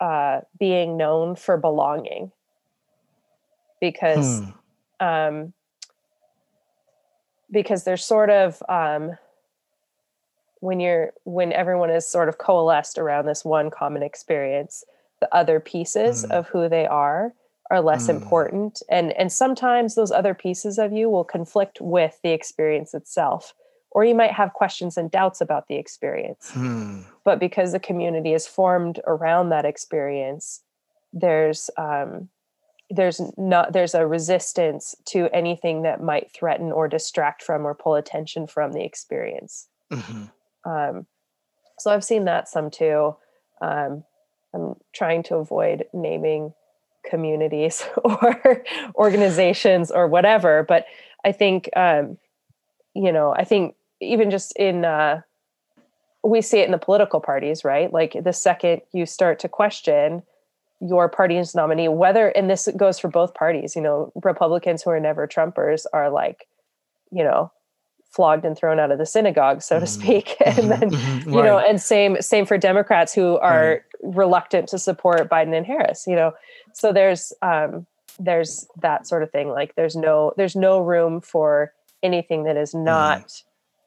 [0.00, 2.32] uh being known for belonging
[3.80, 5.06] because hmm.
[5.06, 5.52] um,
[7.50, 9.16] because there's sort of um,
[10.60, 14.84] when you're when everyone is sort of coalesced around this one common experience
[15.20, 16.30] the other pieces mm.
[16.30, 17.34] of who they are
[17.70, 18.10] are less mm.
[18.10, 23.54] important and and sometimes those other pieces of you will conflict with the experience itself
[23.92, 27.04] or you might have questions and doubts about the experience mm.
[27.24, 30.62] but because the community is formed around that experience
[31.12, 32.28] there's um,
[32.90, 37.94] there's not there's a resistance to anything that might threaten or distract from or pull
[37.94, 40.24] attention from the experience mm-hmm.
[40.70, 41.06] um,
[41.78, 43.14] so i've seen that some too
[43.60, 44.04] um,
[44.54, 46.52] i'm trying to avoid naming
[47.08, 48.64] communities or
[48.96, 50.86] organizations or whatever but
[51.24, 52.18] i think um,
[52.94, 55.20] you know i think even just in uh,
[56.22, 60.22] we see it in the political parties right like the second you start to question
[60.80, 65.00] your party's nominee, whether, and this goes for both parties, you know, Republicans who are
[65.00, 66.48] never Trumpers are like,
[67.12, 67.52] you know,
[68.10, 70.02] flogged and thrown out of the synagogue, so to mm-hmm.
[70.02, 70.36] speak.
[70.44, 71.34] and then, mm-hmm.
[71.34, 74.16] you know, and same, same for Democrats who are right.
[74.16, 76.32] reluctant to support Biden and Harris, you know,
[76.72, 77.86] so there's, um,
[78.18, 79.50] there's that sort of thing.
[79.50, 83.42] Like there's no, there's no room for anything that is not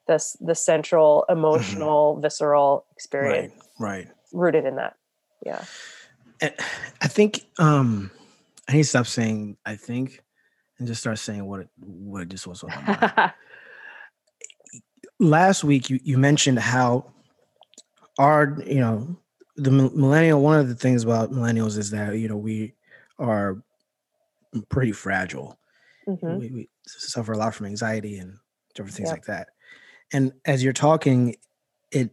[0.08, 0.38] mm.
[0.40, 1.38] the, the central mm-hmm.
[1.38, 3.54] emotional, visceral experience.
[3.80, 4.06] Right.
[4.06, 4.08] Right.
[4.32, 4.96] Rooted in that.
[5.46, 5.64] Yeah.
[7.02, 8.12] I think um
[8.68, 10.22] I need to stop saying I think
[10.78, 13.34] and just start saying what it what it just was on my mind.
[15.20, 17.14] Last week you you mentioned how
[18.18, 19.18] our you know
[19.56, 22.74] the millennial one of the things about millennials is that you know we
[23.20, 23.64] are
[24.70, 25.58] pretty fragile.
[26.08, 26.38] Mm-hmm.
[26.40, 28.36] We, we, suffer a lot from anxiety and
[28.76, 29.48] different things like that.
[30.14, 31.36] And as you're talking,
[31.92, 32.12] it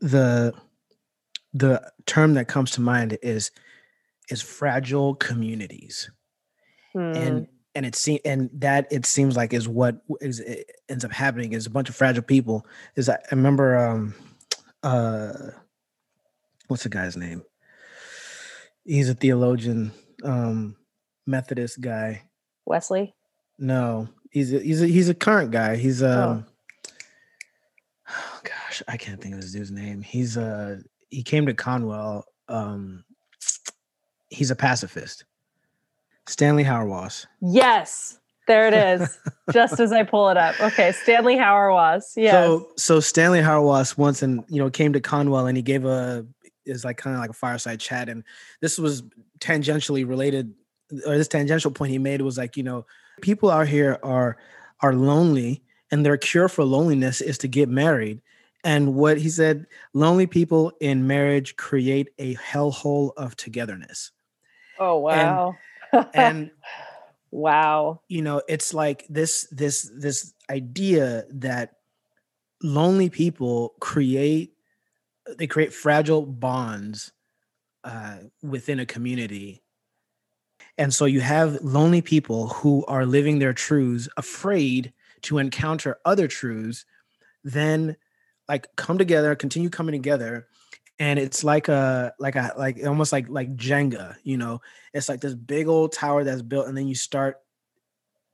[0.00, 0.52] the
[1.52, 3.50] the term that comes to mind is
[4.30, 6.10] is fragile communities.
[6.92, 7.12] Hmm.
[7.14, 10.42] and and it seems and that it seems like is what is
[10.88, 12.66] ends up happening is a bunch of fragile people
[12.96, 14.14] is i, I remember um
[14.82, 15.32] uh
[16.68, 17.42] what's the guy's name?
[18.84, 19.92] He's a theologian
[20.24, 20.76] um
[21.26, 22.22] methodist guy.
[22.66, 23.14] Wesley?
[23.58, 25.76] No he's a, he's a, he's a current guy.
[25.76, 26.52] He's um oh.
[28.08, 30.78] Oh gosh i can't think of his dude's name he's uh
[31.10, 32.26] he came to Conwell.
[32.48, 33.04] Um,
[34.28, 35.24] he's a pacifist.
[36.26, 37.26] Stanley Hauerwas.
[37.40, 39.18] Yes, there it is.
[39.52, 40.60] Just as I pull it up.
[40.60, 42.12] Okay, Stanley Hauerwas.
[42.16, 42.32] Yeah.
[42.32, 46.26] So so Stanley Hauerwas once and you know came to Conwell and he gave a
[46.66, 48.22] is like kind of like a fireside chat and
[48.60, 49.02] this was
[49.40, 50.52] tangentially related
[51.06, 52.84] or this tangential point he made was like you know
[53.22, 54.36] people out here are
[54.82, 58.20] are lonely and their cure for loneliness is to get married
[58.64, 64.10] and what he said lonely people in marriage create a hellhole of togetherness.
[64.78, 65.56] Oh, wow.
[65.92, 66.50] And, and
[67.30, 68.00] wow.
[68.08, 71.74] You know, it's like this, this, this idea that
[72.62, 74.52] lonely people create,
[75.36, 77.12] they create fragile bonds
[77.84, 79.62] uh, within a community.
[80.76, 86.28] And so you have lonely people who are living their truths, afraid to encounter other
[86.28, 86.84] truths,
[87.44, 87.96] then
[88.48, 90.48] like come together, continue coming together.
[90.98, 94.60] And it's like a like a like almost like like Jenga, you know.
[94.92, 97.36] It's like this big old tower that's built, and then you start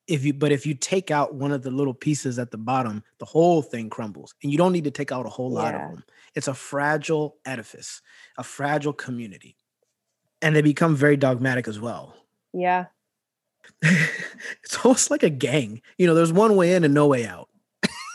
[0.07, 3.03] if you but if you take out one of the little pieces at the bottom
[3.19, 5.85] the whole thing crumbles and you don't need to take out a whole lot yeah.
[5.85, 6.05] of them
[6.35, 8.03] it's a fragile edifice
[8.37, 9.57] a fragile community
[10.43, 12.15] and they become very dogmatic as well
[12.53, 12.87] yeah
[14.63, 17.49] it's almost like a gang you know there's one way in and no way out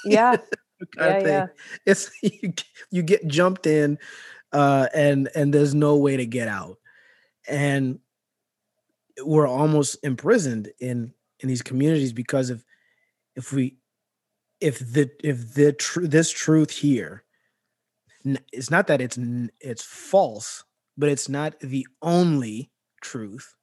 [0.05, 0.35] yeah
[0.97, 1.47] yeah, yeah.
[1.85, 2.53] It's you,
[2.91, 3.97] you get jumped in,
[4.51, 6.77] uh, and and there's no way to get out,
[7.47, 7.99] and
[9.23, 12.63] we're almost imprisoned in in these communities because of
[13.35, 13.77] if we
[14.61, 17.23] if the if the tr- this truth here
[18.51, 19.17] it's not that it's
[19.61, 20.65] it's false,
[20.97, 22.69] but it's not the only
[23.01, 23.55] truth.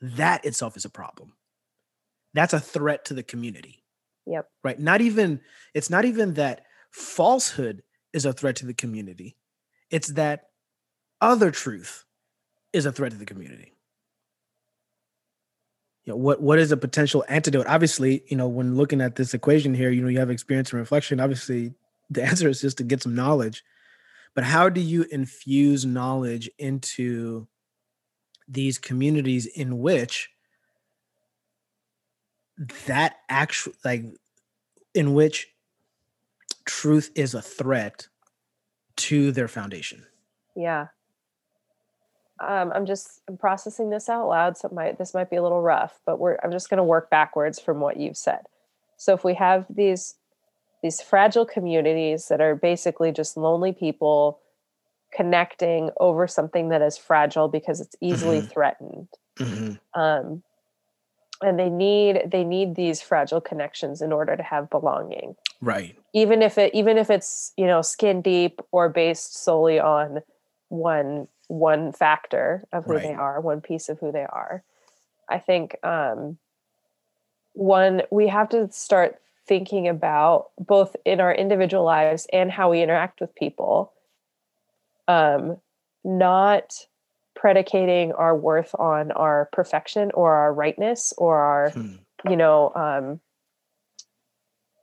[0.00, 1.32] That itself is a problem.
[2.34, 3.82] That's a threat to the community.
[4.26, 4.48] Yep.
[4.62, 4.78] Right.
[4.78, 5.40] Not even
[5.74, 7.82] it's not even that falsehood
[8.12, 9.36] is a threat to the community.
[9.90, 10.48] It's that
[11.20, 12.04] other truth
[12.72, 13.72] is a threat to the community.
[16.04, 17.66] You know, what what is a potential antidote?
[17.66, 20.80] Obviously, you know, when looking at this equation here, you know, you have experience and
[20.80, 21.20] reflection.
[21.20, 21.74] Obviously,
[22.10, 23.64] the answer is just to get some knowledge.
[24.34, 27.48] But how do you infuse knowledge into
[28.48, 30.30] these communities in which
[32.86, 34.04] that actual like
[34.94, 35.48] in which
[36.64, 38.08] truth is a threat
[38.96, 40.06] to their foundation?
[40.54, 40.86] Yeah
[42.40, 45.62] um, I'm just I'm processing this out loud, so might this might be a little
[45.62, 48.40] rough, but we're I'm just going to work backwards from what you've said.
[48.96, 50.16] So if we have these
[50.82, 54.40] these fragile communities that are basically just lonely people
[55.16, 58.48] connecting over something that is fragile because it's easily mm-hmm.
[58.48, 59.08] threatened,
[59.38, 60.00] mm-hmm.
[60.00, 60.42] um,
[61.42, 65.36] and they need they need these fragile connections in order to have belonging.
[65.60, 65.96] Right.
[66.12, 70.22] Even if it even if it's you know skin deep or based solely on
[70.68, 73.02] one one factor of who right.
[73.02, 74.62] they are, one piece of who they are.
[75.28, 76.38] I think um,
[77.54, 82.82] one we have to start thinking about both in our individual lives and how we
[82.82, 83.92] interact with people,
[85.08, 85.56] um,
[86.04, 86.74] not
[87.34, 91.94] predicating our worth on our perfection or our rightness or our, hmm.
[92.28, 93.20] you know, um,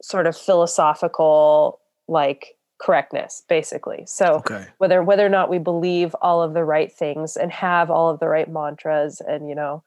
[0.03, 4.65] sort of philosophical like correctness basically so okay.
[4.78, 8.19] whether whether or not we believe all of the right things and have all of
[8.19, 9.82] the right mantras and you know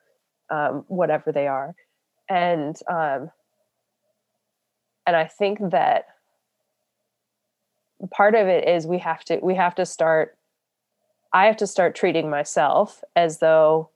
[0.48, 1.74] um, whatever they are
[2.30, 3.30] and um,
[5.06, 6.06] and i think that
[8.10, 10.36] part of it is we have to we have to start
[11.32, 13.90] i have to start treating myself as though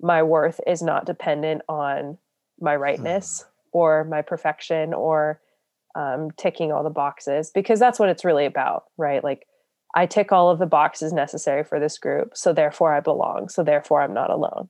[0.00, 2.18] my worth is not dependent on
[2.60, 3.50] my rightness mm.
[3.72, 5.40] or my perfection or
[5.94, 9.22] um, ticking all the boxes because that's what it's really about, right?
[9.22, 9.46] Like
[9.94, 13.62] I tick all of the boxes necessary for this group, so therefore I belong, so
[13.62, 14.68] therefore I'm not alone.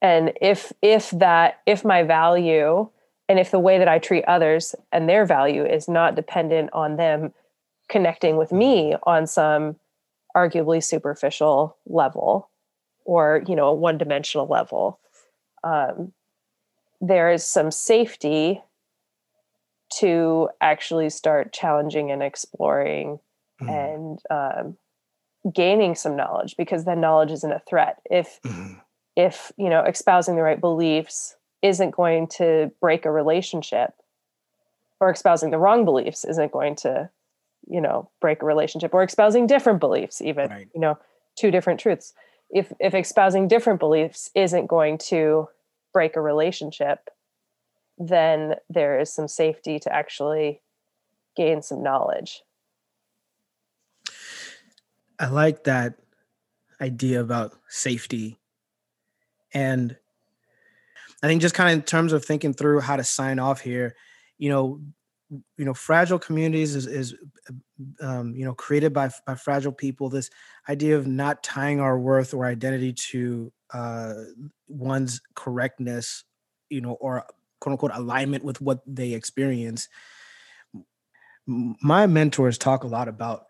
[0.00, 2.88] And if if that if my value
[3.28, 6.96] and if the way that I treat others and their value is not dependent on
[6.96, 7.32] them
[7.88, 9.76] connecting with me on some
[10.36, 12.50] arguably superficial level
[13.04, 14.98] or you know a one-dimensional level
[15.62, 16.12] um,
[17.00, 18.62] there is some safety
[19.98, 23.20] to actually start challenging and exploring
[23.60, 23.68] mm.
[23.70, 24.76] and um,
[25.52, 28.80] gaining some knowledge because then knowledge isn't a threat if mm.
[29.16, 33.94] if you know espousing the right beliefs isn't going to break a relationship
[35.00, 37.10] or espousing the wrong beliefs isn't going to
[37.66, 40.68] you know break a relationship or espousing different beliefs even right.
[40.74, 40.96] you know
[41.36, 42.12] two different truths
[42.50, 45.48] if if espousing different beliefs isn't going to
[45.92, 47.08] break a relationship
[47.98, 50.60] then there is some safety to actually
[51.36, 52.42] gain some knowledge.
[55.18, 55.94] I like that
[56.80, 58.38] idea about safety.
[59.52, 59.96] And
[61.24, 63.96] I think just kind of in terms of thinking through how to sign off here,
[64.36, 64.82] you know,
[65.56, 67.14] you know, fragile communities is, is
[68.02, 70.10] um, you know, created by, by fragile people.
[70.10, 70.28] This
[70.68, 74.12] idea of not tying our worth or identity to uh,
[74.68, 76.24] one's correctness,
[76.68, 77.24] you know, or
[77.58, 79.88] quote unquote alignment with what they experience.
[81.46, 83.46] My mentors talk a lot about,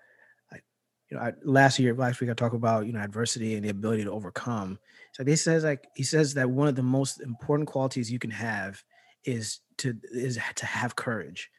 [1.15, 3.69] you know, I, last year, last week, I talked about, you know, adversity and the
[3.69, 4.79] ability to overcome.
[5.13, 8.31] So he says, like, he says that one of the most important qualities you can
[8.31, 8.83] have
[9.25, 11.51] is to is to have courage,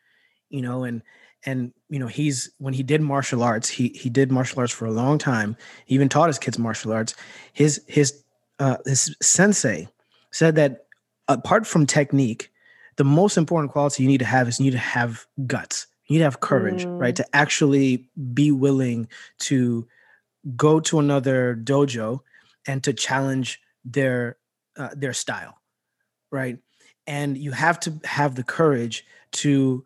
[0.50, 1.02] you know, and
[1.46, 4.86] and you know he's when he did martial arts he he did martial arts for
[4.86, 7.14] a long time he even taught his kids martial arts
[7.54, 8.24] his his
[8.58, 9.88] uh his sensei
[10.32, 10.86] said that
[11.28, 12.52] apart from technique,
[12.98, 15.88] the most important quality you need to have is you need to have guts.
[16.08, 17.00] You need to have courage, mm.
[17.00, 17.16] right?
[17.16, 19.08] To actually be willing
[19.40, 19.88] to
[20.56, 22.20] go to another dojo
[22.68, 24.38] and to challenge their
[24.78, 25.60] uh, their style,
[26.32, 26.60] right?
[27.08, 29.86] And you have to have the courage to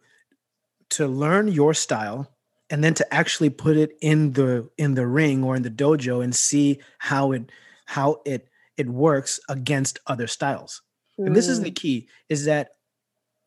[0.92, 2.30] to learn your style
[2.70, 6.24] and then to actually put it in the in the ring or in the dojo
[6.24, 7.52] and see how it
[7.86, 8.48] how it
[8.78, 10.82] it works against other styles
[11.18, 11.76] and this is the mm.
[11.76, 12.72] key is that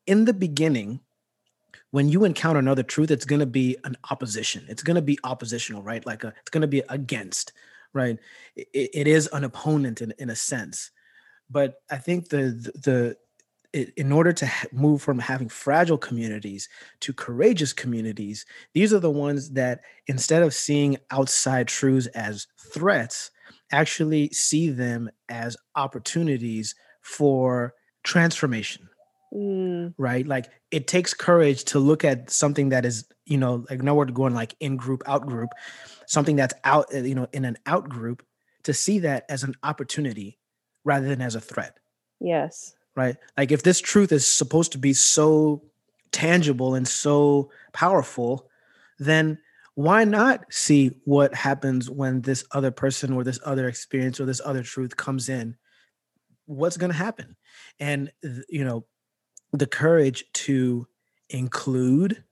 [0.05, 0.99] in the beginning
[1.93, 4.65] when you encounter another truth it's going to be an opposition.
[4.67, 6.03] It's going to be oppositional right?
[6.03, 7.53] Like a, it's going to be against
[7.93, 8.17] right?
[8.55, 10.89] It, it is an opponent in, in a sense.
[11.49, 12.45] But i think the
[12.83, 13.15] the
[13.73, 16.69] in order to move from having fragile communities
[17.01, 23.31] to courageous communities, these are the ones that instead of seeing outside truths as threats,
[23.71, 27.73] actually see them as opportunities for
[28.03, 28.87] transformation.
[29.33, 29.93] Mm.
[29.97, 30.25] Right?
[30.27, 34.11] Like it takes courage to look at something that is, you know, like nowhere to
[34.11, 35.49] go going like in group, out group,
[36.05, 38.25] something that's out, uh, you know, in an out group
[38.63, 40.37] to see that as an opportunity
[40.83, 41.77] rather than as a threat.
[42.19, 43.15] Yes right?
[43.37, 45.63] Like if this truth is supposed to be so
[46.11, 48.49] tangible and so powerful,
[48.99, 49.39] then
[49.75, 54.41] why not see what happens when this other person or this other experience or this
[54.43, 55.55] other truth comes in?
[56.45, 57.35] What's going to happen?
[57.79, 58.11] And,
[58.49, 58.85] you know,
[59.53, 60.87] the courage to
[61.29, 62.23] include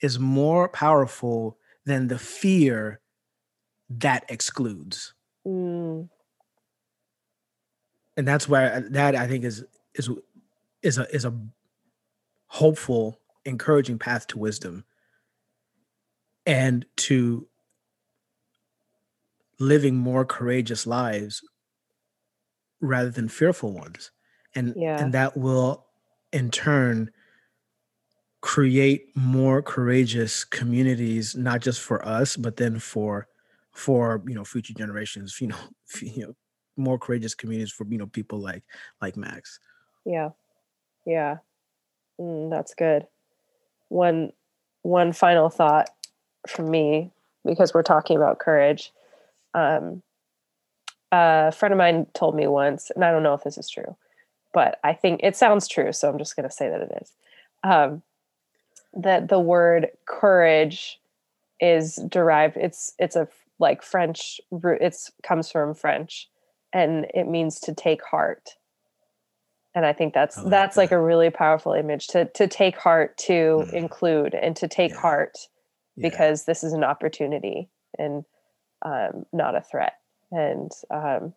[0.00, 3.00] is more powerful than the fear
[3.88, 5.14] that excludes.
[5.44, 6.08] Mm
[8.16, 10.10] and that's where that I think is is
[10.82, 11.34] is a is a
[12.46, 14.84] hopeful, encouraging path to wisdom
[16.46, 17.46] and to
[19.58, 21.42] living more courageous lives
[22.80, 24.10] rather than fearful ones
[24.54, 25.02] and yeah.
[25.02, 25.85] and that will
[26.32, 27.10] in turn
[28.40, 33.26] create more courageous communities not just for us but then for
[33.72, 35.56] for you know future generations you know
[36.00, 36.34] you know
[36.76, 38.62] more courageous communities for you know people like
[39.00, 39.58] like Max.
[40.04, 40.30] Yeah,
[41.04, 41.38] yeah,
[42.20, 43.06] mm, that's good.
[43.88, 44.32] One
[44.82, 45.90] one final thought
[46.46, 47.10] from me
[47.44, 48.92] because we're talking about courage.
[49.54, 50.02] Um,
[51.12, 53.96] a friend of mine told me once, and I don't know if this is true,
[54.56, 57.12] but I think it sounds true, so I'm just going to say that it is.
[57.62, 58.02] Um,
[58.94, 60.98] that the word courage
[61.60, 62.56] is derived.
[62.56, 63.28] It's it's a
[63.58, 64.78] like French root.
[64.80, 66.30] It's comes from French,
[66.72, 68.56] and it means to take heart
[69.74, 70.80] and i think that's like that's that.
[70.80, 73.72] like a really powerful image to to take heart to mm.
[73.74, 75.00] include and to take yeah.
[75.00, 75.36] heart
[75.98, 76.44] because yeah.
[76.52, 78.24] this is an opportunity and
[78.82, 79.98] um, not a threat
[80.32, 81.34] and um,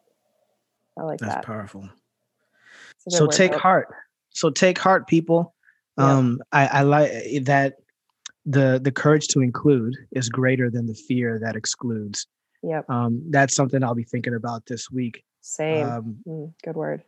[0.97, 1.89] i like that's that That's powerful
[3.09, 3.87] so take heart
[4.31, 5.53] so take heart people
[5.97, 6.17] yeah.
[6.17, 7.75] um I, I like eh, that
[8.45, 12.27] the the courage to include is greater than the fear that excludes
[12.63, 12.89] Yep.
[12.89, 15.23] Um, that's something I'll be thinking about this week.
[15.41, 15.87] Same.
[15.87, 17.03] Um, mm, good word.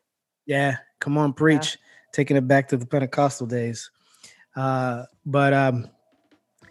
[0.45, 1.77] Yeah, come on, preach.
[1.79, 1.87] Yeah.
[2.13, 3.89] Taking it back to the Pentecostal days.
[4.55, 5.89] Uh, but um,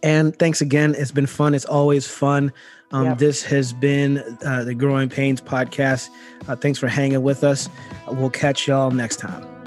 [0.02, 0.94] and thanks again.
[0.96, 1.54] It's been fun.
[1.54, 2.52] It's always fun.
[2.92, 3.18] Um, yep.
[3.18, 6.10] This has been uh, the Growing Pains podcast.
[6.48, 7.68] Uh, thanks for hanging with us.
[8.08, 9.59] We'll catch y'all next time.